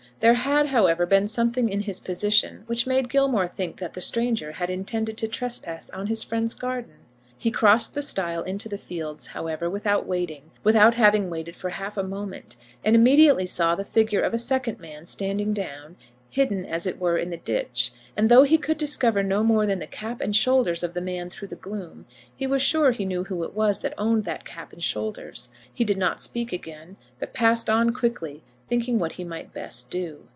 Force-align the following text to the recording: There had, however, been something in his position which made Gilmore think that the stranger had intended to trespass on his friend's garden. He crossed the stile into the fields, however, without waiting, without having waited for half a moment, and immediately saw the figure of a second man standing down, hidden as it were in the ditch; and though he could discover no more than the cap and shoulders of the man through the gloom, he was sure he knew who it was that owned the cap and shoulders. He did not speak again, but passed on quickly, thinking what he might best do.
There 0.19 0.35
had, 0.35 0.67
however, 0.67 1.07
been 1.07 1.27
something 1.27 1.67
in 1.67 1.79
his 1.81 1.99
position 1.99 2.61
which 2.67 2.85
made 2.85 3.09
Gilmore 3.09 3.47
think 3.47 3.79
that 3.79 3.95
the 3.95 4.01
stranger 4.01 4.51
had 4.51 4.69
intended 4.69 5.17
to 5.17 5.27
trespass 5.27 5.89
on 5.89 6.05
his 6.05 6.21
friend's 6.21 6.53
garden. 6.53 6.93
He 7.39 7.49
crossed 7.49 7.95
the 7.95 8.03
stile 8.03 8.43
into 8.43 8.69
the 8.69 8.77
fields, 8.77 9.25
however, 9.27 9.67
without 9.67 10.05
waiting, 10.05 10.51
without 10.63 10.93
having 10.93 11.31
waited 11.31 11.55
for 11.55 11.71
half 11.71 11.97
a 11.97 12.03
moment, 12.03 12.55
and 12.85 12.95
immediately 12.95 13.47
saw 13.47 13.73
the 13.73 13.83
figure 13.83 14.21
of 14.21 14.31
a 14.31 14.37
second 14.37 14.79
man 14.79 15.07
standing 15.07 15.53
down, 15.53 15.95
hidden 16.29 16.65
as 16.67 16.85
it 16.85 16.99
were 16.99 17.17
in 17.17 17.31
the 17.31 17.37
ditch; 17.37 17.91
and 18.15 18.29
though 18.29 18.43
he 18.43 18.59
could 18.59 18.77
discover 18.77 19.23
no 19.23 19.41
more 19.43 19.65
than 19.65 19.79
the 19.79 19.87
cap 19.87 20.21
and 20.21 20.35
shoulders 20.35 20.83
of 20.83 20.93
the 20.93 21.01
man 21.01 21.31
through 21.31 21.47
the 21.47 21.55
gloom, 21.55 22.05
he 22.35 22.45
was 22.45 22.61
sure 22.61 22.91
he 22.91 23.05
knew 23.05 23.23
who 23.23 23.43
it 23.43 23.55
was 23.55 23.79
that 23.79 23.95
owned 23.97 24.25
the 24.25 24.37
cap 24.45 24.71
and 24.71 24.83
shoulders. 24.83 25.49
He 25.73 25.83
did 25.83 25.97
not 25.97 26.21
speak 26.21 26.53
again, 26.53 26.97
but 27.17 27.33
passed 27.33 27.71
on 27.71 27.89
quickly, 27.91 28.43
thinking 28.67 28.97
what 28.97 29.11
he 29.13 29.23
might 29.25 29.53
best 29.53 29.89
do. 29.89 30.21